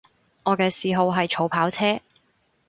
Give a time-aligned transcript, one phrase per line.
[0.45, 1.99] 我嘅嗜好係儲跑車